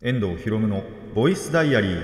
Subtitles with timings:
[0.00, 2.00] 遠藤博夢のボイスダイアリー。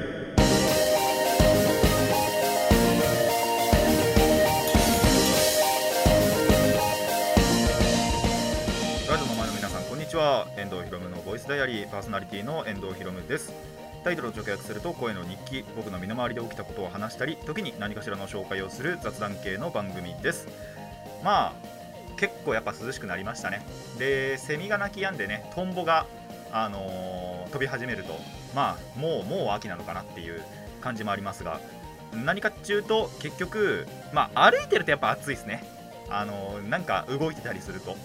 [9.09, 10.49] ラジオの前の皆さんこんにちは。
[10.57, 11.89] 遠藤博夢のボイスダイアリー。
[11.89, 13.53] パーソナリティの遠藤博夢です。
[14.03, 15.65] タイトルを直訳すると声の日記。
[15.77, 20.49] 僕の身の回りで起きたことを話したり時に何かしらの紹介をする雑談系の番組です。
[21.23, 21.53] まあ
[22.17, 23.65] 結構やっぱ涼しくなりましたね。
[24.01, 26.07] でセミが鳴き止んでねトンボが
[26.57, 28.19] あのー飛び始めると
[28.55, 30.43] まあもうもう秋なのかなっていう
[30.81, 31.61] 感じもありますが
[32.25, 35.63] 何かっていうと結局まあ歩いてるとやっぱ暑いですね。
[36.11, 37.97] あのーなんか動いてたりすると。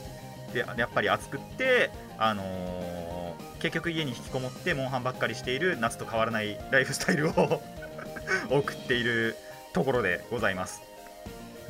[0.53, 7.61] でやっぱり暑くってあのー結局家に引きこもってモンハンばっかりしている夏と変わらないライフスタイルを
[8.49, 9.35] 送っている
[9.73, 10.81] ところでございます。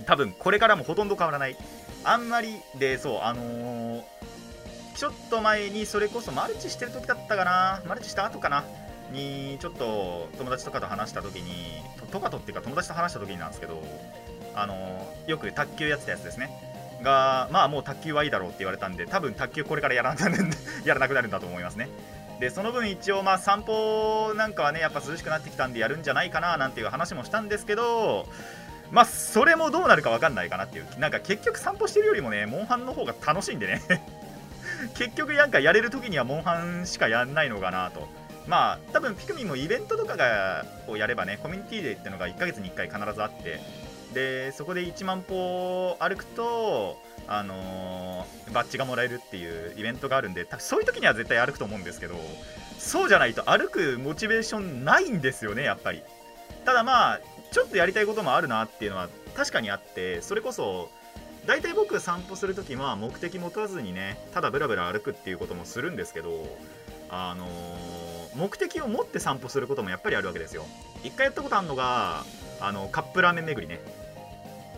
[0.05, 1.57] 多分これからもほとんど変わらない。
[2.03, 4.03] あんまりでそうあのー
[4.99, 7.81] ちょっと前にそれこそマルチしてる時だったかな。
[7.87, 8.65] マルチした後かな。
[9.13, 11.81] にちょっと友達とかと話した時に
[12.11, 13.81] とかとっていうか友達と話した時になんですけど
[14.53, 14.75] あの
[15.25, 16.49] よく卓球やってたやつですね。
[17.01, 21.87] がまあもう卓球はいいだろうって言われたんで多分卓球これからやらなくなるんで やらなくなるんだと思いますね。
[22.41, 28.27] でその分一応まあ散歩なんかはねやっぱ涼しくなってきたんでやるんじゃないかななんていう話もしたんですけど
[28.91, 30.99] まあそれもどうなるか分かんないかなっていう。
[30.99, 33.81] なんか結局散歩してるよりもねモンハンの方が楽しいんでね。
[34.95, 38.07] 結局なんかやれる時にはモンハンしかやんないのかなと。
[38.47, 43.59] まあ多分ピクミンもイベントとかがをやればねコミュニティデーっていうのが1ヶ月に1回必ずあって。
[44.13, 52.15] でそこで1万歩歩くとあのーバッジがもらえるっていうイベントがあるんでそういう時には絶対歩くと思うんですけど
[52.79, 56.01] そうじゃないと歩くモチベーションないんですよねやっぱり。
[56.65, 57.19] ただまあ
[57.51, 60.89] ちょっとやりたいこともあるなっていうのは確かにあってそれこそ
[61.45, 66.57] 大体僕散歩するときは目的持たずにねただブラブラ歩くっていうこともするんですけど
[67.09, 70.65] あのー目的を持って散歩することもやっぱりあるわけですよ。
[71.03, 72.23] 一回やったことあるのが
[72.59, 73.81] あのカップラーメン巡りね。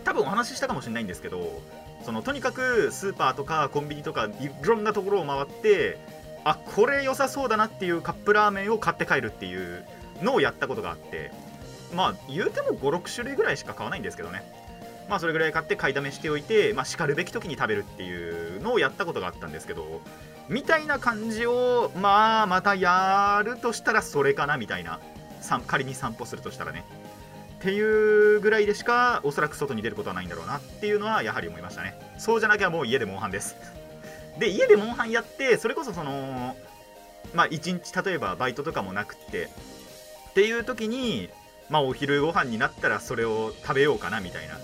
[0.03, 1.61] 多分お話ししたかもしれないんですけど
[2.03, 5.99] そのとにかくスーパーとかコンビニとかいろんなところを回って
[6.43, 9.85] あこれ良さそうだなっていうカップラーメンを買って帰るっていう
[10.23, 11.31] のをやったことがあって。
[11.93, 14.43] まあ言うても56種類ぐらいしか買わないんですけどね。
[15.11, 19.99] まあそれぐらい買って買いだめしておいて、まあ、しかるべき時に食べるっていうのをやったことがあったんですけど
[20.47, 25.01] みたいな感じをまあまたやるとしたらそれかなみたいな
[25.67, 26.85] 仮に散歩するとしたらね。
[27.59, 31.93] っていうぐらいでしかおそらく外に出ることはないんだろうなっていうのはやはり思いましたね。
[32.17, 33.55] そうじゃなきゃもう家でモンハンです。
[34.39, 36.55] で家でモンハンやってそれこそその
[37.33, 39.49] まあ一日例えばバイトとかもなくって
[40.29, 41.29] っていう時に
[41.69, 44.57] まあお昼ご飯になったらそれを食べようかなみたいな。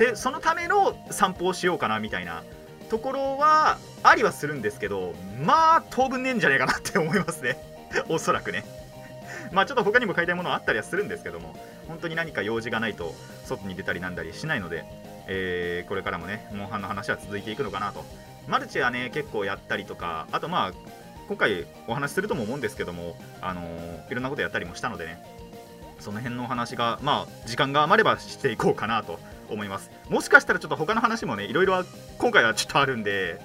[0.00, 2.42] でそのための散歩をしようかなみたいな
[2.88, 5.12] ところはありはするんですけど
[5.44, 7.58] まあ当分ねえんじゃねえかなって思いますね。
[8.08, 8.64] おそらくね。
[9.52, 11.54] まあちょっと他にも買いたいものはあったりはするんですけども
[11.86, 14.86] 本当に何か用事がないと外に出たりなんだりしないので、
[15.26, 18.02] えーこれからもねモンハンの話は続いていくのかなと。
[18.48, 20.72] マルチはね結構やったりとかあとまあ
[21.28, 25.22] 今回お話しするとも思うんですけどもあのーいろんなことやったりもしたのでね
[25.98, 29.90] その辺のお話がまあ時間が余ればしていこうかなと思います。
[30.08, 31.84] もしかしたらちょっと他の話もねいろいろ
[32.18, 33.40] 今回はちょっとあるんで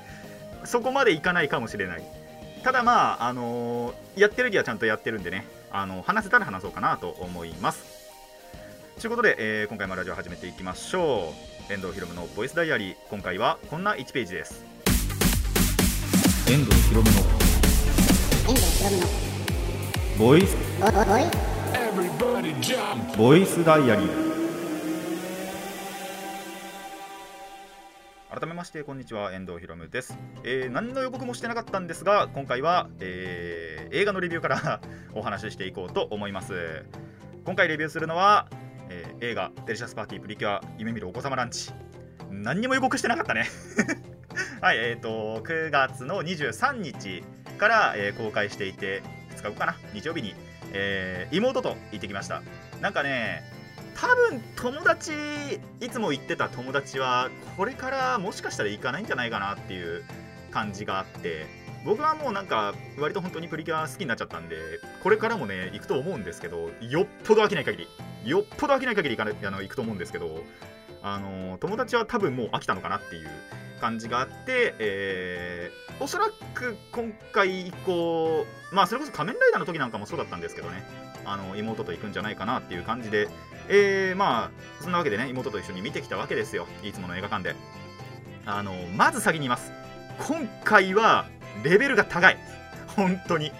[0.63, 2.03] そこまでいかないかもしれない。
[2.63, 7.83] ただまああのーやってる時はちゃんとやってるんでねあの話せたら話そうかなと思います。
[8.99, 11.33] ということで、えー今回もラジオ始めていきましょ
[11.69, 11.73] う。
[11.73, 14.63] 遠藤ひろむのボイスダイアリー今回はこんな1ページです。
[16.47, 17.17] 遠藤ひろむの
[18.47, 19.07] 遠藤ひろむの
[20.17, 20.55] ボイス
[23.17, 24.34] ボイスダイアリー
[28.37, 29.31] 改めましてこんにちは。
[29.33, 34.81] 遠藤ひろむです、えー何の予告もしてなかったんですが今回は、えー映画のレビューから
[35.15, 36.83] お話ししていこうと思います。
[37.45, 38.47] 今回レビューするのは、
[38.89, 41.71] えー映画「デリシャスパーティープリキュア夢見るお子様ランチ」
[42.29, 43.47] 何にも予告してなかったね。
[44.59, 47.23] はいえー、と9月の23日
[47.57, 49.01] から、えー公開していて
[49.37, 49.75] 2日後かな？
[49.93, 50.35] 日曜日に、
[50.73, 52.41] えー妹と行ってきました。
[52.81, 53.54] なんかね
[53.95, 55.11] 多分友達
[55.79, 60.03] いつも行ってた友達はこれからもしかしたら行かないんじゃないかなっていう
[60.51, 61.45] 感じがあって
[61.85, 64.55] 僕はもうなんか割と本当にプリキュア好きになっちゃったんで
[65.01, 67.87] これからもね行くと思うんですけどよっぽど飽きない限り
[68.29, 70.43] よっぽど飽きない限り行かないあの行くと思うんですけど
[71.05, 73.29] あの友達は多分もう飽きたのかなっていう
[73.79, 80.83] 感じがあって、えーおそらく今回以降まあそれこそ仮面ライダーの時なんかもそうだったんですけどね。
[81.23, 83.29] あの妹と行くんじゃないかなっていう感じで。
[83.69, 86.67] えー、まあそんなわけでね妹と一緒に見てきたわけですよ。
[86.83, 87.55] いつもの映画館で。
[88.45, 89.71] あのまず先に言います。
[90.27, 91.27] 今回は
[91.63, 92.37] レベルが高い。
[92.87, 93.51] 本当に。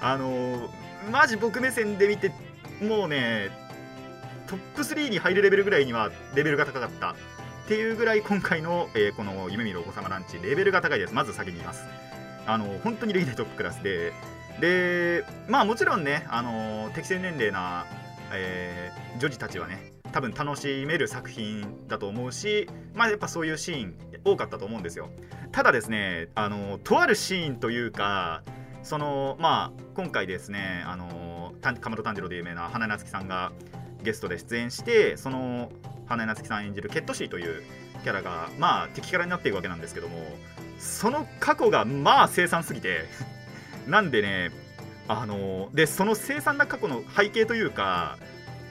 [0.00, 0.70] あの
[1.10, 2.30] マジ僕目線で見て
[2.80, 3.50] もうね
[4.46, 7.10] トップ3に入るレベルぐらいにはレベルが高かった。
[7.10, 11.14] っていうぐらい今回の、えーこの夢見るお子様ランチレベルが高いです。
[11.14, 11.84] まず先に言います。
[12.46, 14.12] あの本当に歴代トップクラスで。
[14.60, 17.86] でまあもちろんねあの適正年齢な、
[18.32, 23.94] えー女児たちはね多分楽しめる作品だと思うしまあやっぱそういうシーン
[24.24, 25.08] 多かったと思うんですよ。
[25.52, 28.42] ただですねあのとあるシーンというか
[28.82, 33.52] そのまあ今回ですねあのかまど炭治郎で有名な花夏樹さんが
[34.06, 35.70] ゲストで出演してその
[36.06, 37.62] 花江夏樹さん演じるケットシーという
[38.04, 40.16] キャラがまあ敵キャラになっていくわけなんですけども
[40.78, 43.04] その過去がまあ凄惨すぎて
[43.88, 44.52] なんでね
[45.08, 48.16] あのでその凄惨な過去の背景というか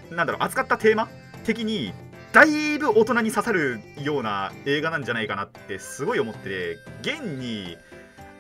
[0.10, 1.10] なんだろう扱ったテーマ
[1.44, 1.94] 的に
[2.32, 7.78] だいぶ大人に刺さるような映画なんじゃないかなってすごい思って現に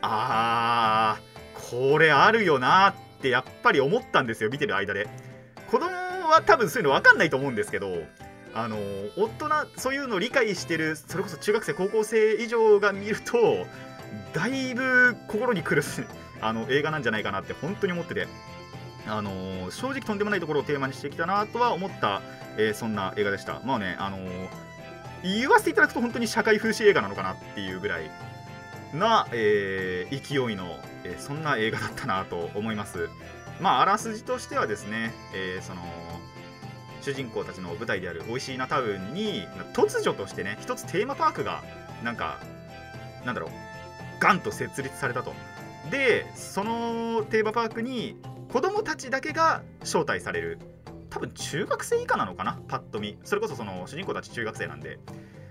[0.02, 5.08] あーこれあるよなってやっぱり思ったんですよ見てる間で。
[5.70, 8.04] 子供は多分そういうの分かんないと思うんですけど
[8.54, 8.78] あの
[9.18, 13.66] 大人そういうのを理解してるそれこそ中学生高校生以上が見ると
[14.34, 15.84] だいぶ心にくる
[16.42, 18.28] あの映画なんじゃないかなって本当に思ってて。
[19.08, 22.24] あの正直とんでもないところをテーマにしてきたなとは思った、
[22.58, 23.62] えーそんな映画でした。
[23.64, 24.18] まあねあの
[25.22, 28.10] 言わせていただくと本当に社会風刺映画なのかなっていうぐらい
[28.94, 33.10] な、えー勢いの、えーそんな映画だったなと思います。
[33.60, 35.82] まああらすじとしてはですね、えーその
[37.06, 41.64] 主人公たちの舞台である美味しいなタウンに突如としてね一つテーマパークが
[42.04, 42.40] なんか
[43.24, 43.52] なんだろう
[44.20, 45.32] ガンと設立されたと。
[45.92, 48.18] でそのテーマパークに
[48.52, 50.58] 子供たちだけが招待される。
[51.12, 52.60] 多分中学生以下なのかな？
[52.68, 53.20] パッと見。
[53.24, 54.98] それこそその主人公たち中学生なんで、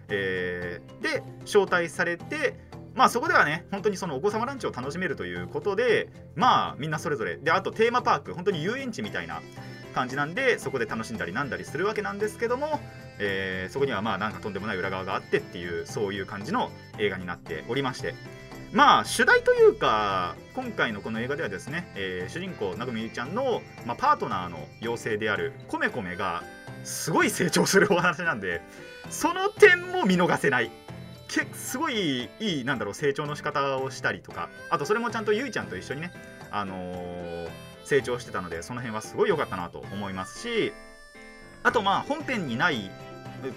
[0.09, 2.59] えーで招待されて
[2.97, 7.37] まあそこではね本当にそのお子様ランチを楽しめるということでまあみんなそれぞれ。
[7.37, 9.41] であとテーマパーク本当に遊園地みたいな
[9.95, 12.81] 感じなんでそこで楽しんだりなんだりするわけなんですけども、
[13.19, 18.15] えーそこにはまあなんかとんでもない裏側があってっていうそういう感じの映画になっておりまして。
[18.73, 26.43] まあ主題というか今回のこの映画ではですね、えー主人公なぐみゆちゃんの、まあ、パートナーの妖精であるコメコメが
[26.83, 28.61] すごい成長するお話なんで
[29.11, 30.71] その点も見逃せない。
[31.29, 36.13] けすごいいいなんだろう成長の仕方をしたりとかあとそれもちゃんとゆいちゃんと一緒にね、
[36.51, 37.49] あのー
[37.85, 40.73] 成長してたのでその辺はすごい良かったなと思いますし
[41.63, 42.91] あとまあ本編にない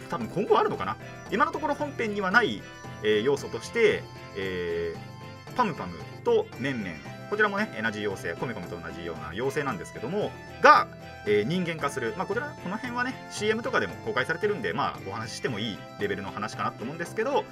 [0.10, 0.98] 多分今後あるのかな？
[1.32, 2.62] 今のところ本編にはない、
[3.04, 4.04] えー要素として、
[4.36, 5.18] えー
[5.56, 6.96] パムパムとメンメン。
[7.30, 10.32] こちらもね同じ妖精コメコメと同じような妖精なんですけども
[10.62, 10.88] が、
[11.26, 12.14] えー人間化する。
[12.18, 17.46] まあこちらこの辺はね CM とかでも公開されてるんでまあお話ししてもいいレベルの話かなと思うんですけど、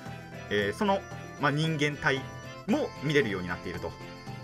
[0.50, 1.00] えーその、
[1.42, 2.22] まあ、人間体
[2.68, 3.92] も見れるようになっていると。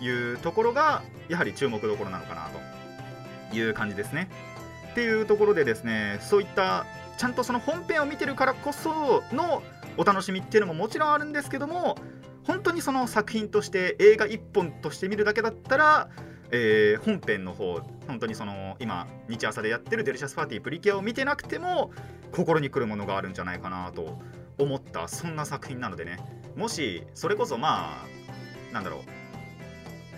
[0.01, 2.49] いうところがやはり注目どころなのかな
[3.49, 4.29] という感じですね。
[4.91, 6.85] っていうところでですねそういった
[7.17, 9.63] ちゃんとその本編を見てるからこその
[9.97, 11.97] お楽しみっていうのももちろんあるんですけども
[12.43, 16.09] 本当にその作品として映画1本として見るだけだったら、
[16.51, 21.91] えー本編の方本当にその今日朝でやってる「デリシャスパーティープリキュア」を見てなくても
[22.31, 24.19] 心にくるものがあるんじゃないかなと
[24.57, 26.17] 思ったそんな作品なのでね
[26.55, 29.20] もしそれこそまあなんだろう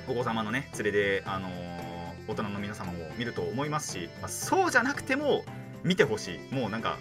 [0.07, 1.83] お子様のね連れで、あのー
[2.25, 5.43] 大人の皆様も見ると思いますし、まあそうじゃなくても
[5.83, 6.55] 見てほしい。
[6.55, 6.97] もうなんか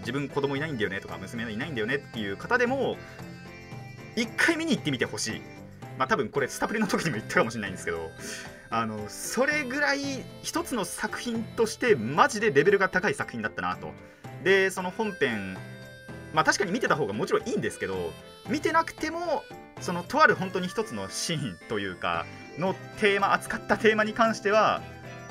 [0.00, 2.96] 自分子供いないんだよねとか娘いないんだよねっていう方でも
[4.14, 5.42] 一回見に行ってみてほしい。
[5.98, 8.10] まあ多分これスタプリの時にも言ったかもしれないんですけど
[8.70, 13.92] あのそれぐらい一つの作品としてマジでレベルが高い作品だったなと。
[14.44, 15.58] でその本編
[16.36, 18.12] まあ確かに見てた方がもちろんいいんですけど
[18.46, 19.42] 見てなくても
[19.80, 22.26] そのとある本当に一つのシーンというか
[22.58, 24.82] のテーマ扱ったテーマに関しては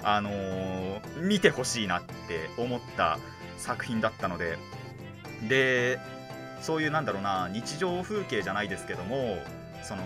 [0.01, 3.19] あのー見てほしいなって思った
[3.57, 4.57] 作品だったので。
[5.47, 5.99] で
[6.61, 9.37] そういうなんだろうな日常風景じゃないですけども
[9.83, 10.01] その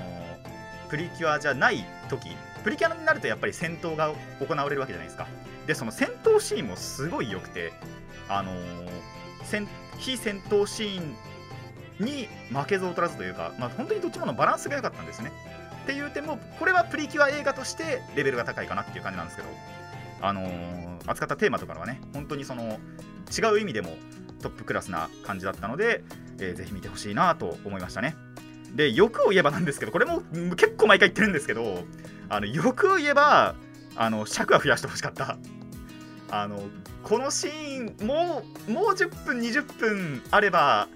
[0.89, 2.29] プリキュアじゃない時
[2.65, 4.13] プリキュアになるとやっぱり戦闘が
[4.45, 5.27] 行われるわけじゃないですか。
[5.67, 7.71] でその戦闘シーンもすごい良くて
[8.27, 8.89] あのー
[9.45, 15.31] 戦非戦闘シーンに負けず劣らずというか、まあ、本当にどっちものバランスが良かったんですね。
[15.83, 19.49] っていう点もこれはプリキュア映画としてレベルが高いかなっていう感じなんですけど
[20.21, 22.77] あのー扱ったテーマとかはね本当にその
[23.35, 23.95] 違う意味でも
[24.41, 26.03] トップクラスな感じだったので、
[26.39, 28.15] えーぜひ見てほしいなと思いましたね。
[28.75, 30.21] で欲を言えばなんですけどこれも
[30.55, 31.83] 結構毎回言ってるんですけど
[32.29, 33.55] あの欲を言えば
[33.95, 35.37] あの尺は増やしてほしかった。
[36.31, 36.61] あの
[37.09, 40.87] このシーンもうもう10分20分あれば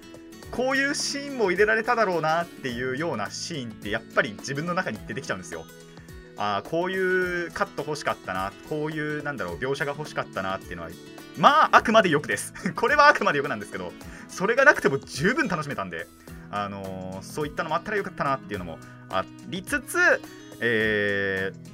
[0.51, 5.65] こういうシーンも入れられただろうなっていうようなシーンってやっぱり自分の中に出てきちゃうんですよ。
[6.37, 10.89] あーこういうカット欲しかったなこういうなんだろう描写が欲しかったなっていうのは
[11.37, 12.53] まああくまで欲です。
[12.75, 13.91] これはあくまで欲なんですけど
[14.27, 16.05] それがなくても十分楽しめたんで、
[16.51, 18.77] あのーそういったのもあったらよかったなっていうのも
[19.09, 19.97] ありつつ、
[20.59, 21.73] えー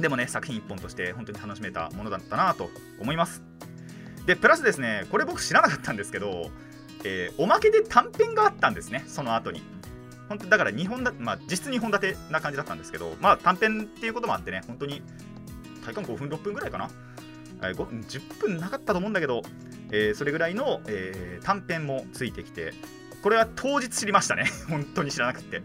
[0.00, 3.42] でもね作品一本として本当に楽しめたものだったなと思います。
[4.26, 6.50] でプラスですねこれ僕知らなかったんですけど、
[7.04, 9.62] えーおまけで短編があったんですねその後に。
[10.28, 15.02] 本当だから2本だ、まあ、実質2本立てな感じだったんですけど、まあ、短編っていうこともあってね本当に
[15.84, 16.88] 体感5分6分ぐらいかな、
[17.62, 19.42] えー、5分10分なかったと思うんだけど、
[19.90, 22.72] えーそれぐらいの、えー短編もついてきて
[23.22, 25.62] これは当日知りましたね 本当に知らなくて。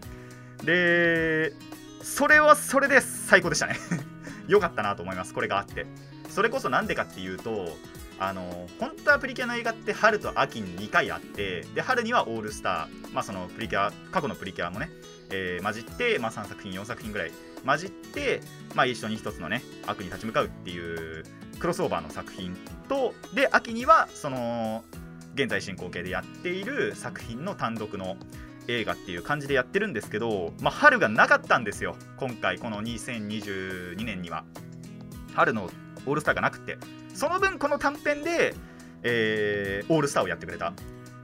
[0.64, 1.54] で
[2.02, 3.76] それはそれで最高でしたね。
[4.48, 5.86] 良かったなと思いますこれがあって。
[6.28, 7.76] それこそなんでかっていうと
[8.20, 14.90] あの本当はプリキュアの映画って春と秋に2回あってで春にはオールスター、まあ、そのプリキュア過去のプリキュアもね、
[15.30, 17.32] えー混じって、まあ、3作品4作品ぐらい
[17.64, 18.40] 混じって、
[18.74, 21.24] まあ、一緒に一つのね悪に立ち向かうっていう
[21.58, 22.56] クロスオーバーの作品
[22.88, 24.84] とで秋にはその
[25.34, 28.16] 現在進行形でやっている作品の単独の
[28.68, 34.44] 映画っていう感じでやってるんですけど、まあ、春がなかったんですよ今回この2022年には。
[35.34, 35.70] 春の
[36.06, 36.76] オールスターがなくて。
[37.14, 38.54] その分この短編で、
[39.02, 40.72] えーオールスターをやってくれた。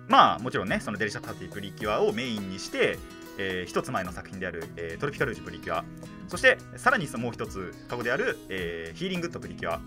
[0.08, 2.98] まあもちろんねそのデリシャスパティプリキュアをメインにして、
[3.38, 5.84] えー一つ前の作品である、えートロピカルージュプリキュア。
[6.28, 9.80] そしてさらにもう一つ過去である、えーヒーリングッドプリキュア。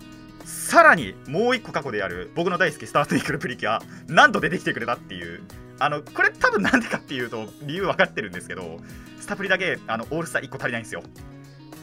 [0.46, 3.82] さらにもう一個過去である僕の大好きスター・トゥインクルプリキュア。
[4.08, 5.42] なんと出てきてくれたっていう。
[5.82, 8.82] あのこれ多分なんでかっていうと理由分かってるんですけど
[9.22, 11.04] スタプリだけあのオールスター1個足りないんですよ。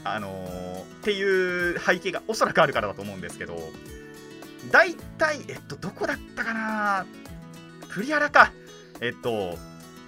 [0.04, 1.23] あのーってい
[1.75, 3.56] う背景がおそらくあるからだと思うんですけど
[4.70, 7.06] 大体えっとどこだったかな？
[7.88, 8.52] プリアラか。
[9.00, 9.56] えっと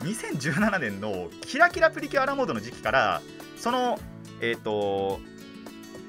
[0.01, 3.23] 2017年のキラキラプリキュアアラモードの時期から
[3.57, 3.99] その
[4.41, 5.21] えっと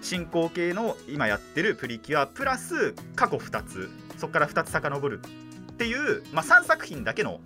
[0.01, 3.89] 進行形の今やってるプリキュアプラス過去2つ。
[4.17, 5.21] そこから2つ遡る
[5.71, 7.39] っていう、まあ、3作品だけの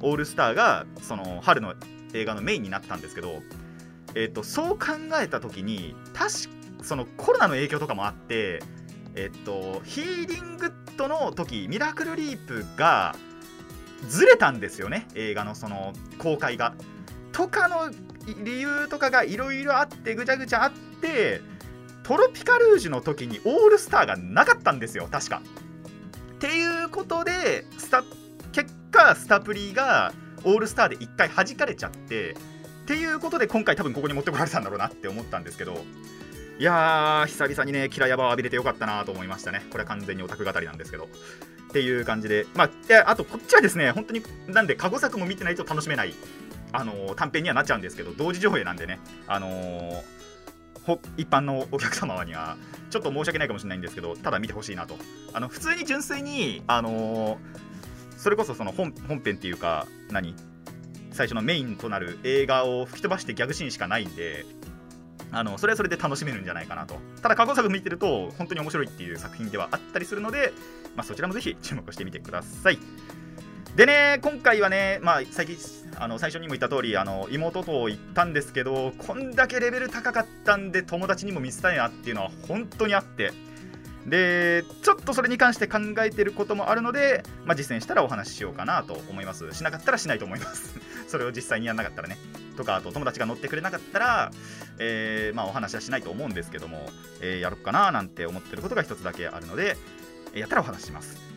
[0.00, 1.74] オールスターがその春の
[2.14, 3.42] 映画のメインになったんですけど、
[4.14, 4.86] えっとそう考
[5.20, 6.48] えた時に確か
[6.82, 8.62] そのコロナの影響とかもあって、
[9.14, 13.14] えっとヒーリングッドの時ミラクルリープが
[14.08, 16.74] ずれたんですよね映画のその公開が。
[17.32, 17.90] とかの
[18.44, 21.40] 理由とかがいろいろあってぐちゃぐちゃあって
[22.04, 25.42] トロピカルージュの時にオールスターがなかったんですよ確か。
[26.34, 28.04] っていうことでスタ
[28.52, 30.12] 結果スタプリが
[30.44, 32.36] オールスターで1回弾かれちゃってっ
[32.86, 35.78] ていうことで今回多分ここに持ってこられたんだろうなって思ったんですけど
[36.58, 39.66] いやー久々にねキラヤバを浴びれてよかったなと思いましたね。
[39.70, 41.04] これは完全にオタク語りなんですけど。
[41.04, 42.46] っていう感じで。
[42.54, 42.70] まあ
[43.10, 46.14] あとこっちはですね本当になんで過去作も見てないと楽しめない
[46.72, 50.02] あのー短編にはなっちゃうんですけど同時上映なんでねあのー
[50.84, 52.56] ほ一般のお客様には
[52.90, 54.96] ちょっと申し訳ないかもしれないんですけどただ見てほしいなと。
[55.32, 57.38] あの普通に純粋にあのー
[58.16, 60.36] それこそその本本編っていうか何？
[61.10, 64.46] 最初のメインとなる映画を吹き飛ばしてギャグシーンしかないんで
[65.34, 66.96] あのそれはそれで楽しめるんじゃないかなと。
[67.22, 70.52] ただ過去作見てると本当に面白いっていう作品ではあったりするので、
[70.96, 72.78] まあ、そちらもぜひ注目してみてください。
[73.76, 75.56] でね今回はね、まあ、最近
[75.96, 83.32] あの最初にも言った通りあの妹と行ったんですけどこんだけレベル高かったんで友達にも見せたいなっていうのは本当にあって
[84.06, 89.52] でちょっとそれに関して考えてることもあるので、まあ、実践したらお話ししようかなと思います。
[89.54, 90.78] しなかったらしないと思います。
[91.08, 92.18] それを実際にやんなかったらね。
[92.56, 94.30] とかあと友達が乗ってくれなかったら、
[94.78, 96.88] えーまあ、お話はしないと思うんですけども、
[97.20, 99.76] えーやろうかななんて思ってることが一つだけあるので
[100.34, 101.34] やったらお話しします。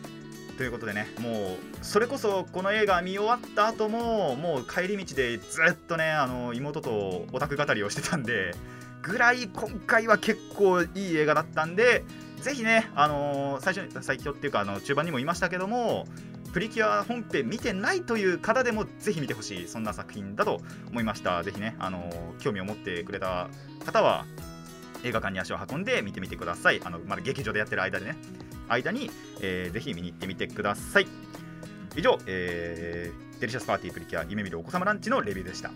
[0.58, 8.54] ということでねもうそれこそこの映画見終わった後ももう帰り道でずっとねあの妹とオタク語りをしてたんで
[9.00, 12.02] ぐらい今回は結構いい映画だったんで
[12.42, 16.06] ぜひね、あのー最初に最初っていうかあの中盤にも言いましたけども
[16.52, 21.42] プリキュア本編見てないという方でもぜひ見てほしいそんな作品だと思いました。
[21.42, 23.48] ぜひね、あのー興味を持ってくれた
[23.84, 24.24] 方は
[25.04, 26.80] 映画館に足を運んで見てみてください。
[26.84, 28.16] あのまだ劇場でやってる間でね。
[28.68, 31.06] 間に、えーぜひ見に行ってみてください。
[31.96, 35.70] 以上、えーデリシャスパーティープリキュア夢見るお子様ランチのレビューでした。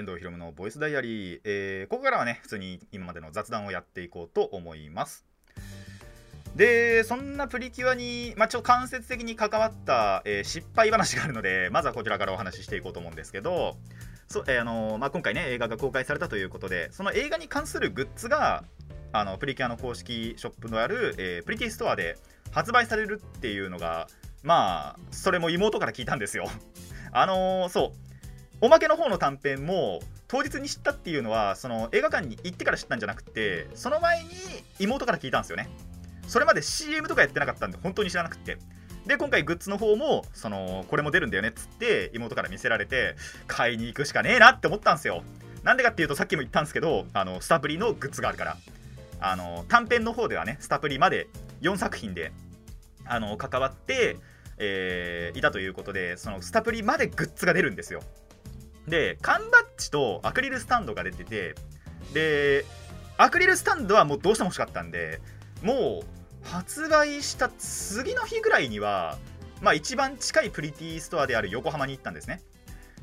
[0.00, 5.26] 遠藤ひろむのボイスダイアリー、えーここからはね普通に今までの雑談をやっていこうと思います。
[6.56, 13.76] でそんなプリキュアに、まあ、ちょ間接的に関わった、えー失敗話があるのでまずはこちらからお話ししていこうと思うんですけど
[14.26, 18.64] そえーあのーまあ、今回ね映画が公開されたということでその映画に関するグッズが
[19.12, 22.16] あのプリキュアの公式ショップのある、えープリティストアで
[22.50, 24.08] 発売されるっていうのが
[24.42, 26.48] まあそれも妹から聞いたんですよ。
[27.12, 28.09] あのーそう。
[28.60, 34.30] おまけの方の短編も当日に知ったっていうのはその映画館に行ってから知ったんじゃなくてその前に
[34.78, 35.68] 妹から聞いたんですよね。
[36.28, 38.58] それまで CM とかやってなかったんで本当に知らなくて。
[39.06, 45.22] で今回グッズの方もそのこれも出るんだよねっつって妹から見せられて買いに行くしかねえなって思ったんですよ。
[45.62, 48.56] なんでかっていうとさっきも言ったんですけどあのスタプリのグッズがあるから。
[49.20, 51.28] あの短編の方ではねスタプリまで
[51.60, 52.32] 4作品で
[53.04, 54.16] あの関わって、
[54.58, 58.00] えーいたということでそのスタプリまでグッズが出るんですよ。
[58.90, 61.54] で缶バッジとアクリルスタンドが出てて
[62.12, 62.64] で
[63.16, 65.20] アクリルスタンドはもうどうしても欲しかったんで
[65.62, 69.18] もう発売した次の日ぐらいには
[69.60, 72.40] まあ一番近いプリティストアである横浜に行ったんですね。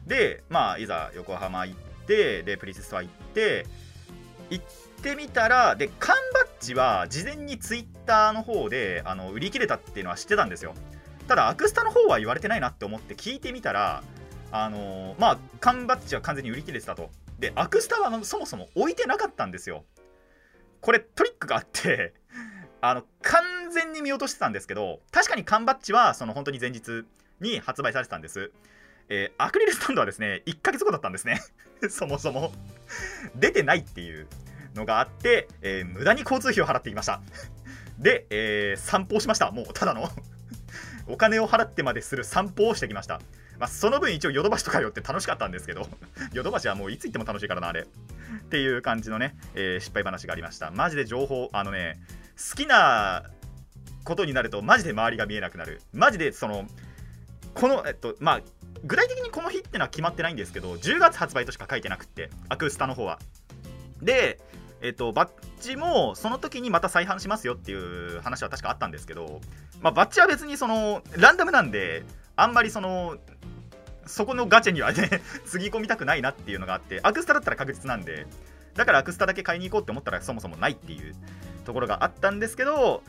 [0.05, 3.65] でまあいざ横浜行ってでプリティストア行って
[4.49, 4.65] 行っ
[5.03, 10.73] てみたらで缶バッジは事前にツイッターの方であの売り切れたっていうのは知ってたんですよ。
[11.27, 14.01] ただアクスタの方は言われてないなって思って聞いてみたら
[14.51, 17.09] あのーまあ缶バッジは完全に売り切れてたと。
[17.39, 19.85] でアクスタはそもそも置いてなかったんですよ。
[20.81, 22.13] これトリックがあって
[22.81, 27.05] あの完全に見落としてたんですけど確かに缶バッジはその本当に前日
[27.39, 28.51] に発売されてたんです、
[29.09, 31.41] えーアクリルスタンドはですね1ヶ月後だったんですね。
[31.89, 32.51] そもそも。
[33.35, 34.27] 出てないっていう
[34.73, 37.21] のがあって、えー無駄に交通費を払っていました。
[37.99, 39.51] で、えー散歩をしました。
[39.51, 40.09] もうただの。
[41.07, 43.21] お金を払ってまでする散歩をしてきました、
[43.59, 45.87] まあ、その分一応ヨドバシとか寄って楽しかったんですけど
[46.33, 47.81] ヨドバシはもういつ行っても楽しいからなあれ。
[47.81, 50.71] っていう感じのね、えー失敗話がありました。
[50.71, 51.99] マジで情報あのね
[52.37, 53.23] 好きな
[54.03, 55.81] ことになるとマジで周りが見えなくなる。
[55.93, 56.67] マジでその
[57.53, 58.41] このえっとまあ
[58.83, 63.19] 具体的にこの日ってのは決まってないんですけど10月発売としか書いてなくってアクスタの方は。
[64.01, 64.39] で
[64.81, 65.29] えっとバッ
[65.61, 69.41] ジもその時にまた再販しますよっていう話は確かあったんですけど、
[69.81, 72.03] まあ、バッジは別にそのランダムなんで
[72.37, 73.17] あんまりその
[74.05, 78.25] そこのガチャにはね つぎ込みたくないなっていうのがあってアクスタだったら確実なんで
[78.75, 81.13] だからアクスタだけ買いに行こうって思ったらそもそもないっていう
[81.65, 83.03] ところがあったんですけど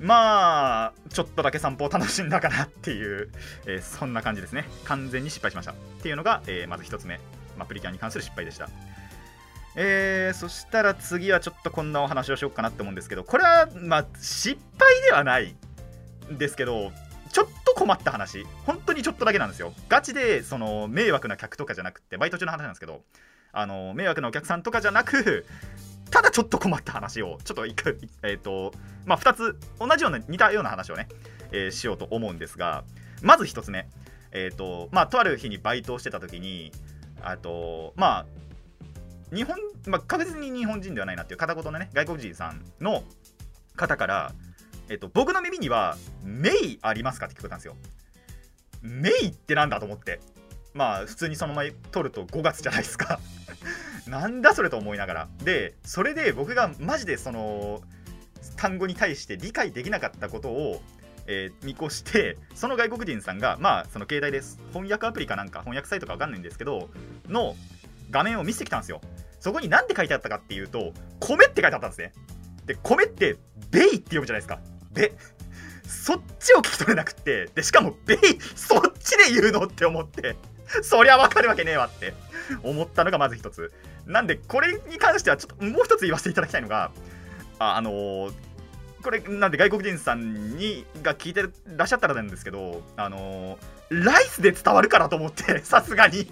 [0.00, 3.30] まあちょっとだけ散歩を楽しんだかなっていう、
[3.66, 4.64] えーそんな感じですね。
[4.84, 5.72] 完全に失敗しました。
[5.72, 7.20] っていうのが、えーまず1つ目、
[7.58, 8.70] まあ、プリキュアに関する失敗でした。
[9.76, 15.54] えー、そしたら次はちょっとこんなお話をしようかなって思うんですけどこれはまあ失敗ではない
[16.32, 16.90] んですけど
[17.32, 18.44] ちょっと困った話。
[18.66, 19.72] 本当にちょっとだけなんですよ。
[19.88, 23.02] ガチでその迷惑な客とかじゃなくてバイト中の話なんですけど
[23.52, 25.46] あの迷惑なお客さんとかじゃなく
[26.10, 28.72] ただちょっと困った話をちょっと一回えっ、と
[29.06, 31.08] まあ2つ同じような似たような話をね、
[31.52, 32.84] えーしようと思うんですが
[33.22, 33.88] まず1つ目
[34.32, 36.72] えっ、とまあとある日にバイトをしてた時に
[37.22, 38.26] あとまあ
[39.34, 43.04] 日本、まあ、確実に日本人ではないなっていう片言のね外国人さんの
[43.76, 44.32] 方から、
[44.90, 47.76] えっと、僕の耳には「メイありますか?」って聞こえたんですよ。
[48.82, 50.20] メイってなんだと思って。
[50.74, 53.20] まあ普通にそのまま取ると5月じゃないですか。
[54.06, 55.28] なんだそれと思いながら。
[55.44, 57.82] でそれで僕がマジでその
[58.56, 60.82] 単語に対して理解できなかったことを、
[61.26, 64.58] えー見越してその外国人さんがまあその携帯です。
[64.72, 66.90] 翻訳アプリかなんか翻訳サイトか分かんないんですけど
[67.28, 67.54] の
[68.10, 69.00] 画面を見せてきたんですよ。
[69.38, 72.12] そこに何て書いてあったかっていうと米って書いてあったんですね。
[72.66, 73.36] で米って
[73.70, 74.60] ベイって読むじゃないですか。
[74.92, 75.12] で
[75.86, 78.18] そっちを聞き取れなくってでしかもベイ
[78.54, 80.36] そっちで言うのって思って
[80.82, 82.14] そりゃ分かるわけねえわって
[82.62, 83.72] 思ったのがまず一つ。
[84.06, 86.90] なんでこれに関してはちょっともう一つ言わせていただきたいのが
[87.58, 88.32] ああのー
[89.02, 96.30] これなんで外国人さんにが聞いてらっしゃったらなんですけどあのーライスで伝わるからと思ってさすがに。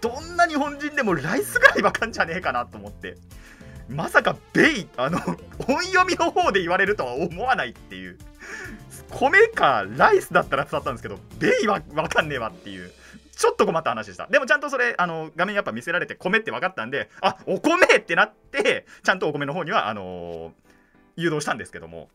[0.00, 3.16] どんな日本人でもライスぐらいわかんじゃねえかなと思って。
[3.88, 5.18] まさかベイあの
[5.66, 8.18] 音読みの方で言われるとは思わないっていう。
[9.10, 12.92] 米かライスだったら伝わったんですけどベイはわかんねえわっていう。
[13.34, 14.26] ちょっと困った話でした。
[14.26, 20.52] でもちゃんとそれあの画面やっぱ見せられて米って分かったんであお米ってなってちゃんとお米の方にはあの
[21.16, 22.08] 誘導したんですけども。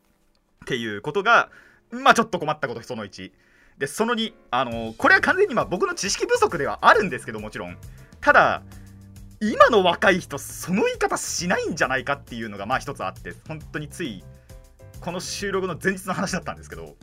[0.64, 1.50] っていうことが
[1.92, 3.32] まあちょっと困ったことその1
[3.78, 7.78] でその2あのこれは完全にまあ僕の知識不足ではあるんですけどもちろん。
[8.22, 8.62] ただ
[9.52, 14.24] 今の若い人その言い方しないんじゃないかっていうのがまあ一つあって本当につい
[15.02, 16.96] この収録の前日の話だったんですけど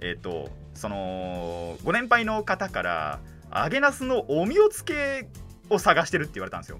[0.00, 3.20] えっ、とそのご年配の方から
[3.54, 5.28] 揚げナスのおみおつけ
[5.68, 6.78] を探してるって言われたんですよ。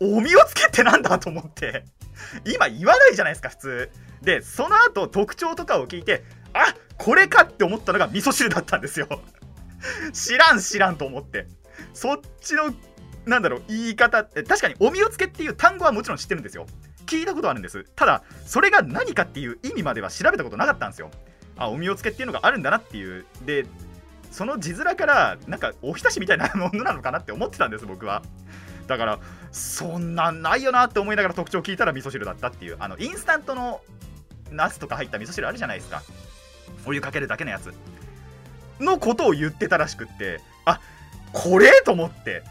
[0.00, 1.84] おみおつけってなんだと思って
[2.44, 3.90] 今言わないじゃないですか普通。
[4.22, 9.08] でその後特徴とかを聞いてあこれかって思ったのが味噌汁だったんですよ。
[10.12, 11.46] 知らん知らんと思って。
[11.92, 12.74] そっちの
[13.26, 16.66] なんだろう言い方って確かにおみおつけっていう単語はもちろん知ってるんですよ。
[17.06, 17.84] 聞いたことあるんです。
[17.96, 21.10] ただそれが何かっていう意味までは調べたことなかったんですよ。
[21.56, 23.26] あおみをつけっていうのがあるんだなっていう。
[23.44, 23.66] で
[24.30, 28.22] その字面からなんかおひたしみたいなものなのかなって思ってたんです僕は。
[28.86, 29.18] だから
[29.50, 32.76] そんなんないよなって思いながら特徴聞いたら味噌汁だったっていう。
[32.78, 33.80] あのインスタントの
[34.50, 36.02] ナスとか入った味噌汁あるじゃないですか。
[36.84, 37.72] お湯かけるだけのやつ。
[38.78, 40.80] のことを言ってたらしくってあ
[41.32, 42.42] これと思って。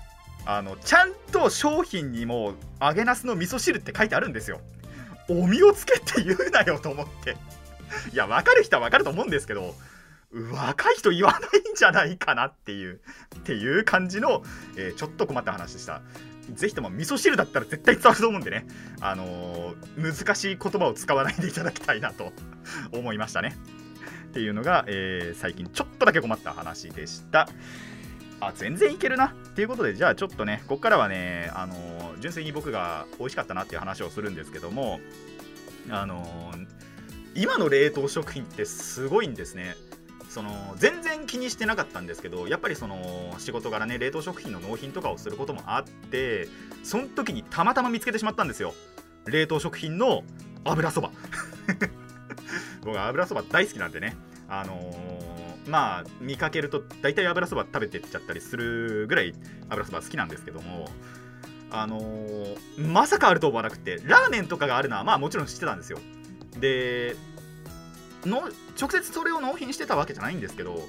[0.46, 4.62] あのちゃんと商品にも揚げナスの味噌汁って書いてあるんですよ。
[5.28, 7.36] お身をつけって言うなよと思って。
[8.14, 9.74] いや分かる人は分かると思うんですけど
[10.52, 13.00] 若い人言わないんじゃないかなっていう
[13.38, 14.44] っていう感じの、
[14.76, 16.02] えーちょっと困った話でした。
[16.54, 18.68] ぜひとも味噌汁だったら絶対伝わると思うんでね、
[19.02, 22.34] あのー難しい言葉を使わないでいただきたいなと
[22.94, 23.56] 思いましたね。
[24.28, 27.48] っていうのが、えー最近ちょっとだけ困った話でした。
[28.40, 29.28] あ全然いけるな。
[29.28, 35.00] っていうことでじゃあちょっとねここからはね、あのー純粋に僕が美味しかったなっていう話をするんですけども
[35.90, 36.68] あのー
[37.36, 39.76] 今の冷凍食品ってすごいんですね。
[40.30, 46.50] その全然気にしてなかったんですけどやっぱりその仕事柄ね冷凍食品の納品とかをすることもあって
[46.84, 48.74] その時にたまたま見つけてしまったんですよ。
[49.26, 50.24] 冷凍食品の
[50.66, 51.12] 油そば。
[52.84, 54.18] 僕油そば大好きなんでね。
[54.50, 55.15] あのー
[55.68, 59.34] まあ見かけると大体油そば食べてっちゃったりするぐらい
[59.70, 60.88] 油そば好きなんですけども
[61.72, 66.00] あのーまさかあると思わなくてラーメンとかがあるのはまあもちろん知ってたんですよ。
[66.60, 67.16] で
[68.26, 68.50] の
[68.80, 70.80] 直接それを納品してたわけじゃないんですけど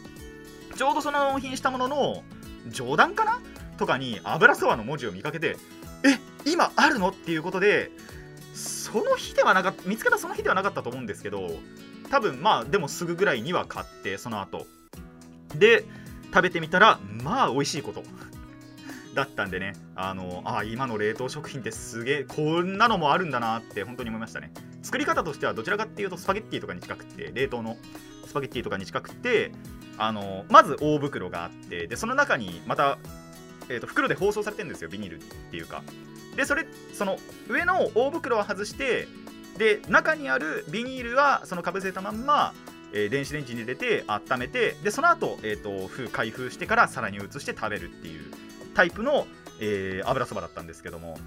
[0.76, 2.22] ちょうどその納品したものの
[2.68, 3.40] 冗談かな
[3.78, 5.56] とかに油そばの文字を見かけて
[6.04, 7.08] え今あるの？
[7.10, 7.90] っていうことで
[8.54, 11.50] その日ではなかった見つけたその日ではなかったと思うんですけど
[12.10, 14.66] 多分まあでもすぐぐらいには買ってその後。
[15.54, 15.84] で
[16.26, 18.02] 食べてみたらまあ美味しいこと
[19.14, 19.74] だったんでね。
[19.94, 24.52] あのあ今の冷凍食品ってすげえこんなのもあるんだなって本当に思いましたね。
[24.82, 27.76] 作り方としてはどちらかっていうとスパゲッティとかに近くて冷凍の
[28.26, 29.52] スパゲッティとかに近くて
[29.98, 32.98] あのまず大袋があってでその中にまた、
[33.68, 35.82] えー、と袋で包装されてるんですよビニールっていうか。
[36.36, 39.08] でそれその上の大袋を外して
[39.58, 42.52] で中にあるビニールはそのかぶせたまんま、
[42.92, 48.32] えー電子レンジに入れて温めてでその後、えー、と封開封してから皿に移して食べるっていう
[48.74, 49.26] タイプの、
[49.60, 51.18] えー油そばだったんですけども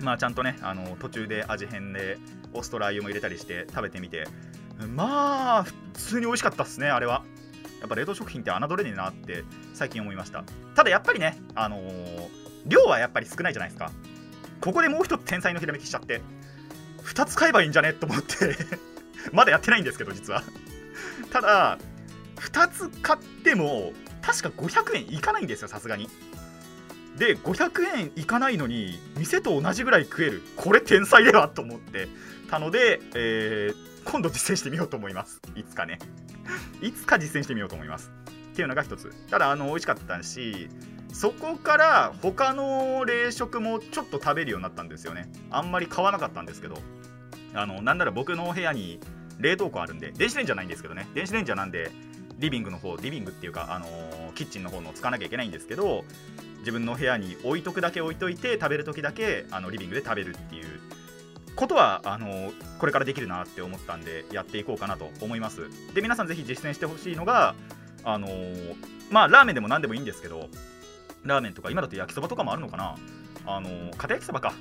[0.00, 2.18] まあちゃんとねあの途中で味変で
[2.52, 4.26] オーストラ油も入れたりして食べてみて
[4.94, 7.24] まあ普通に美味しかったっすねあれは。
[7.80, 10.44] やっぱ冷凍食品って侮れねえなって最近思いました。
[10.74, 12.28] ただやっぱりねあのー
[12.66, 13.92] 量はやっぱり少ないじゃないですか。
[14.60, 16.20] ここでもう一つ天才のひらめきしちゃって
[17.06, 17.92] 2つ買えばいいんじゃね？
[17.92, 18.56] と思って。
[19.32, 20.42] まだやってないんですけど実は。
[21.30, 21.78] ただ
[22.36, 23.92] 2つ買っても
[24.22, 26.08] 確か500円いかないんですよさすがに。
[27.16, 30.42] で500円いかないのに店と同じぐらい食える。
[30.56, 32.08] これ天才ではと思って。
[32.50, 35.40] たので、えー今度実践してみようと思います。
[35.56, 35.98] いつかね。
[36.80, 38.12] いつか実践してみようと思います。
[38.52, 39.10] っていうのが一つ。
[39.28, 40.68] ただあの美味しかったし
[41.12, 45.28] そこから他の冷食もちょっと食べるようになったんですよね。
[45.50, 46.78] あんまり買わなかったんですけど。
[47.56, 49.00] あのなんなら僕の部屋に
[49.38, 51.08] 冷凍庫あるんで電子レンジじゃないんですけどね。
[51.14, 51.90] 電子レンジはなんで
[52.38, 56.04] リビングの方リビングっていうか、あのーキッチンの方の使わなきゃいけないんですけど
[56.58, 60.80] 自分の部屋に置いとくだけ置いといて食べる時だけあのリビングで食べるっていう。
[61.54, 65.70] ことはあのーこれからできるなって思ったんでやっていこうかなと思います。
[65.94, 67.54] で皆さんぜひ実践してほしいのが
[68.04, 68.74] あのー
[69.10, 70.50] まあラーメンでも何でもいいんですけど
[71.24, 72.96] ラーメンとか今だと焼きそばとかもあるのかな。
[73.46, 74.52] あのー片焼きそばか。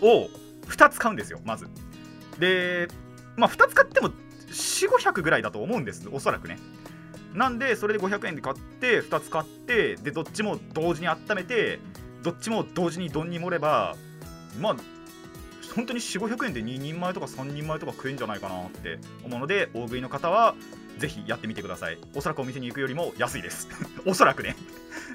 [0.00, 0.28] を
[0.68, 1.66] 2つ買うんですよまず。
[2.40, 2.88] で
[3.36, 4.10] まあ2つ買っても
[4.50, 6.58] 4500ぐらいだと思うんですおそらくね。
[7.34, 11.78] なんでそれで500円で買って2つ買ってでどっちも同時に温めて
[12.24, 13.94] どっちも同時に丼に盛れば
[14.58, 14.76] まあ
[15.74, 20.56] 本当に4500円で2人前とか3人前とか食えんじゃないかなって思うので大食いの方は
[20.98, 21.98] ぜひやってみてください。
[22.14, 23.68] おそらくお店に行くよりも安いです。
[24.04, 24.56] おそらくね。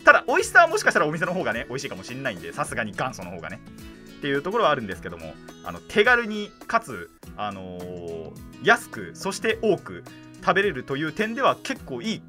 [0.04, 3.60] ただ美味しさはもしかしたらお店の方がね美味しいかもしれないんでさすがに元祖の方がね。
[4.26, 8.32] っていうところはあるんですけどもあの手軽にかつ、あのー
[8.64, 10.04] 安くそして多く
[10.42, 12.22] 食べれるという点では結構いい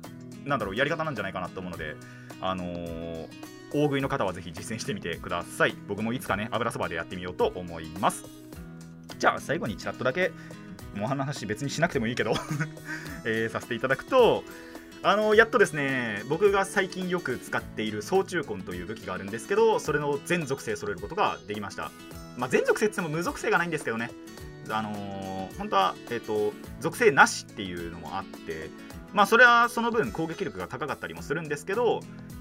[0.45, 1.97] なんだろうやり方なんじゃないかなと思うので
[2.43, 3.27] あのー
[3.73, 5.75] 大食いの方はぜひ実践してみてください。
[5.89, 8.25] 僕もいつかね油そばでやってみようと思います。
[9.19, 10.33] じゃあ最後にちらっとだけ
[10.95, 12.33] もう話別にしなくてもいいけど、
[13.25, 14.45] えーさせていただくと
[15.03, 21.93] あのやっとですね僕が最近よく使っている総中根という武器があるんですけどそれの全属性揃えることができました。
[22.37, 24.11] まあ全属性って言っても無属性がないんですけどね。
[24.69, 28.69] あのー本当は、えっと属性なしっていうのもあって
[29.15, 32.01] まあそれはその分攻撃力が高かったりもするんですけど、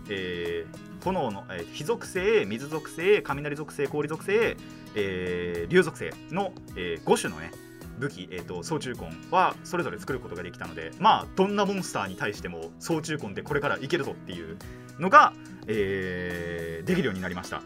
[0.10, 4.58] えー炎の、えー火属性水属性雷属性氷属性、
[4.96, 7.52] えー竜属性の、え5種のね
[8.00, 14.58] 武器、えーと、総中根はそれぞれ作ることができたのでまあどんなモンスターに対しても総中根でこれからいけるぞっていう
[15.00, 15.34] のが、
[15.68, 17.62] えー、できるようになりました。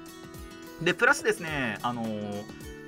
[0.82, 2.44] でプラスですねあのー、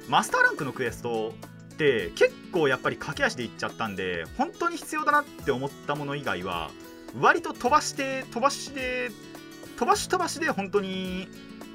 [0.08, 1.34] マスターランクのクエスト
[1.74, 6.70] って結構やっぱり駆け足でいっちゃったんで本当に必要だなって思ったもの以外は
[7.20, 9.10] 割と飛ばして飛ばしで
[9.78, 11.28] 飛ばし飛ばしで本当に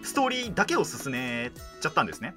[0.02, 1.50] ストーリーだけを進め
[1.80, 2.36] ちゃったんですね。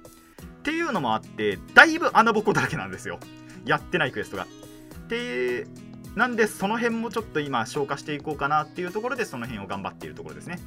[0.60, 3.18] っていうのもあってだいぶ穴ぼこだらけなんですよ。
[3.64, 4.46] やってないクエストが。
[5.08, 5.66] で
[6.14, 10.60] なんでその辺もちょっと今消化していこうかなっていうところでその辺を頑張っているところですね。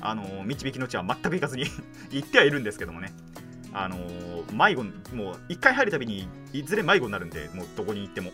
[0.00, 1.66] あの導きの地は全く行かずに
[2.10, 3.12] 行ってはいるんですけどもね。
[3.74, 3.96] あの
[4.52, 8.30] 迷子もう1回入るたびにいずれ迷子になるんでもうどこに行っても。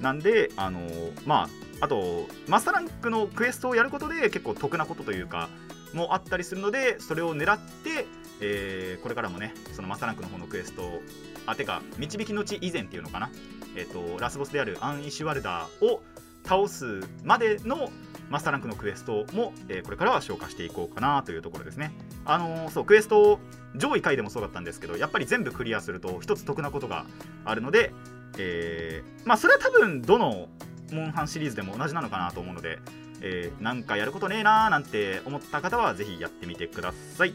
[0.00, 0.80] なんであの
[1.24, 1.48] ま
[1.80, 5.48] ああとマスターランクのクエストをやることで結構得なことというか
[5.94, 8.06] もあったりするのでそれを狙って、
[8.40, 11.00] えー、これからもねそのマスターランクの方のクエスト
[11.46, 13.30] あてか導きの地以前っていうのかな、
[13.76, 16.02] えっ、ー、とラスボスであるアン・イシュワルダーを
[16.44, 17.90] 倒すまでの
[18.30, 21.92] マスターランクのクエストも、えー、これからは消化していこうかなというところですね。
[22.24, 23.38] あのー、そうクエスト
[23.76, 27.06] 上位回でもそうだったんですけどやっぱり全部クリアすると一つ得なことが
[27.44, 27.92] あるので、
[28.38, 30.48] えー、まあそれは多分どの
[30.92, 32.78] モンハンシリーズでも同じなのかなと思うので、
[33.20, 37.34] えー、なんかやることねえなーなんて思った方はぜひやってみてください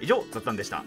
[0.00, 0.84] 以上雑談でした。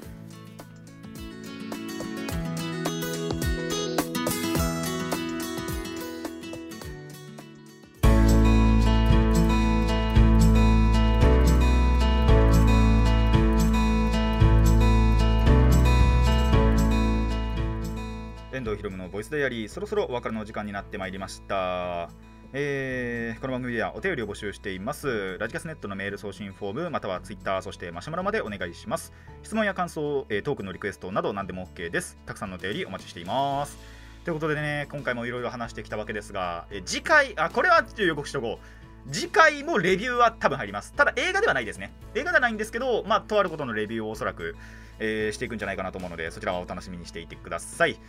[18.54, 22.10] 遠藤ひろむのボイスダイアリーそろそろお別れの時間になってまいりました。
[22.54, 25.38] えー、この番組ではお便りを募集しています。
[25.38, 29.12] ラジカスネットのメール送信フォーム、またはツイッター、そしてマシュマロまでお願いします。
[29.44, 32.18] 質問や感想、えー、トークのリクエストなど何でも OK です。
[32.26, 33.78] たくさんのお便りお待ちしています。
[34.24, 39.12] ということでね、今回もいろいろ話してきたわけですが、え次回、あ、これは予告しとこう。
[39.14, 40.94] 次回もレビューは多分入ります。
[40.94, 41.92] ただ映画ではないですね。
[42.16, 44.56] 映画ではないんですけど、まあ、とあることのレビューをおそらく、
[45.00, 48.00] えー、していくんじゃないかなと思うので、そちらはお楽しみにしていてください。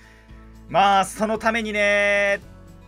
[0.68, 2.40] まあ、そのためにね、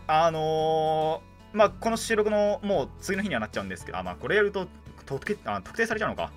[0.07, 4.67] あのーまあ、この収録のもう次の日にはなっちゃうんですけど、あまあ、これやると
[5.05, 6.31] 特あ特定されちゃうのか。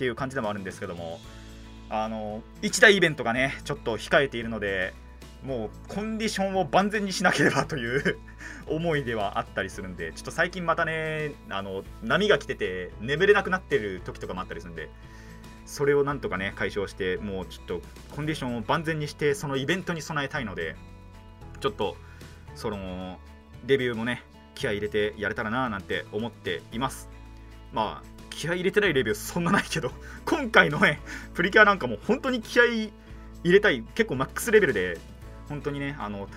[0.00, 1.20] っていう感じでもあるんですけども、
[1.90, 4.94] あの一大イベントがね、ちょっと控えているので、
[5.44, 8.18] もうコンディションを万全にしなければという
[8.66, 14.88] 思いではあったりするんで、ちょっと最近またね、あの波が来てて、眠れなくなってる時とかもあったりするんで、
[15.66, 17.82] それをなんとかね、解消して、もうちょっと
[18.16, 20.76] コンディションを万全にして、そのイベントに備えたいので、
[21.60, 21.94] ちょっと、
[22.54, 23.20] その、
[23.66, 24.22] デビューもね、
[24.54, 27.08] 気合入れてやれたらななんて思っています。
[27.72, 29.92] まあ気合入れてないレビューそんなないけど
[30.24, 31.00] 今回のね
[31.34, 32.92] プリキュアなんかも本当に気合入
[33.44, 34.98] れたい結構マックスレベルで
[35.48, 36.28] 本当にねあの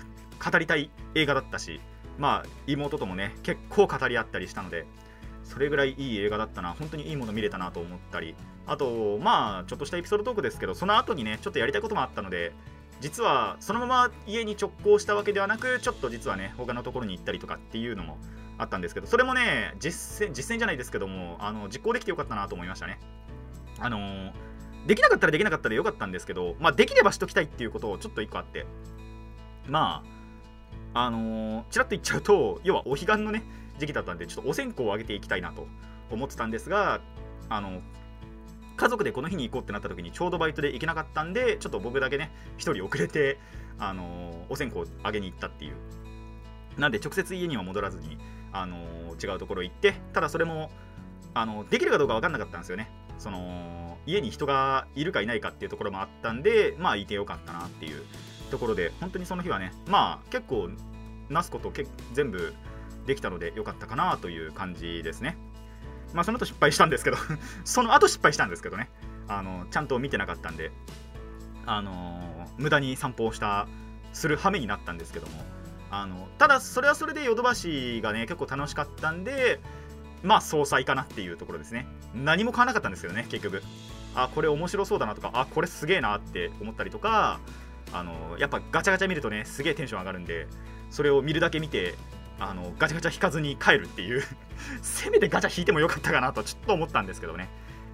[0.44, 1.80] 語りたい映画だったし
[2.18, 4.86] まあ妹ともね結構語り合ったりしたので
[5.44, 8.34] それぐらいいい映画だったな本当にいいもの見れたなと思ったり
[8.66, 12.52] あとまあちょっとしたエピソードトークですけどその後にねちょっとやりたいこともあったので
[13.00, 18.18] 実はそのまま家に直行したわけではなくちょっと実はね他のところに行ったりとかっていうのも
[18.56, 22.98] あったんですけどそれもね実践実践じゃないですけどもあの実行できてよかったなと思いましたね。
[23.80, 24.32] あのー、
[24.86, 28.66] できなかったらできなかったらよかったんですけどまあできればしときたいっていうことをちょっと一個あって。
[29.68, 30.02] ま
[30.92, 33.42] ああのー、ちらっと言っちゃうと要はお彼岸のね
[33.78, 35.66] 時期だったんでちょっとお線香をあげていきたいなと
[36.10, 37.00] 思ってたんですが
[37.48, 37.80] あの
[38.76, 43.38] 家族でこの日に行こうってなった時にちょうどバイトで行けなかったんでちょっと僕だけね1人遅れて、
[43.78, 45.74] あの、お線香をあげに行ったっていう。
[46.78, 48.18] なんで直接家には戻らずに、
[48.52, 48.76] あの、
[49.22, 50.70] 違うところ行ってただそれも
[51.34, 52.90] あのできるかどうか分かんなかったんですよね。
[53.18, 58.02] その家に人がいるかいないかっていうところもあったんでまあいてよかったなっていう
[58.50, 60.70] ところで本当にその日はねまあ結構
[61.28, 61.72] なすこと
[62.12, 62.54] 全部
[63.06, 65.36] できたのでよかったかなという感じですね。
[66.14, 67.18] まあその後失敗したんですけど
[67.64, 68.88] その後失敗したんですけどね。
[69.26, 70.70] あのちゃんと見てなかったんで
[71.64, 73.66] あの無駄に散歩をした
[74.12, 75.44] する羽目になったんですけども。
[75.90, 79.60] あのただそれはそれでヨドバシがね結構楽しかったんで
[80.24, 81.86] まあ総裁かなっていうところですね。
[82.14, 83.62] 何も買わなかったんですけどね結局。
[84.14, 87.40] あこれ面白そうだなとかあこれすげえなって思ったりとか
[87.92, 90.46] あのやっぱガチャガチャ見るとねすげえテンション上がるんで
[90.90, 91.94] それを見るだけ見て
[92.38, 94.22] あのガチャガチャ引かずに帰るっていう
[94.82, 97.48] せめてガチャ引いてもよかったかなとちょっと思ったんですけどね。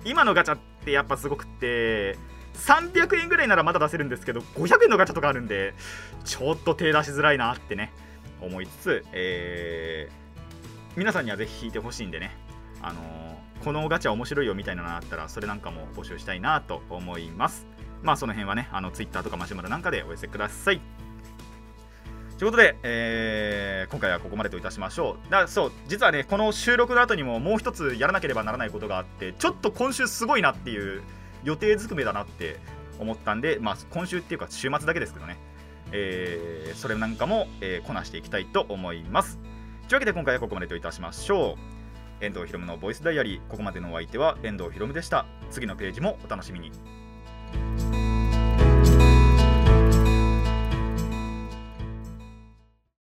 [0.04, 2.16] 今のガチャってやっぱすごくって
[2.54, 5.74] 300円ぐらいならまだ出せるんですけど500円のガチャとかあるんで
[6.24, 7.92] ちょっと手出しづらいなってね
[8.40, 10.50] 思いつつ、えー、
[10.96, 12.36] 皆さんにはぜひ引いてほしいんでね。
[12.82, 17.66] あのー、このガチャ面白いよみたいなのがあったらそれなんかも募集したいなと思います。
[18.02, 20.80] まあその辺はねあの Twitter とかマシュマロなんかでお寄せください。
[22.40, 25.30] ということで、えー今回はここまでといたしましょう。
[25.30, 31.02] だそう実はねこの収録の後にももう一つやらなければならないことがあってちょっと今週すごいなっていう
[31.44, 32.58] 予定ずくめだなって
[32.98, 35.36] 思ったんで、まあ、今週っていうか週末だけですけどね、
[35.92, 39.36] えーそれなんかも、えーこなしていきたいと思います。
[39.36, 39.44] とい
[39.90, 41.58] うわけで今回はここまでといたしましょ
[42.22, 42.24] う。
[42.24, 43.40] 遠藤ひろむのボイスダイアリー。
[43.50, 45.26] ここまでのお相手は遠藤ひろむでした。
[45.50, 47.99] 次のページもお楽しみに。